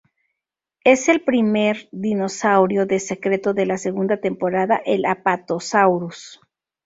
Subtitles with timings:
[0.83, 6.41] Es el primer dinosaurio de secreto de la segunda temporada el Apatosaurus.